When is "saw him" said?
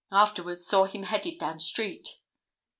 0.65-1.03